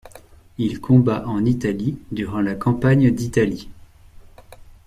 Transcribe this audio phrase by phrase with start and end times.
[0.57, 3.69] Il combat en Italie durant la campagne d'Italie.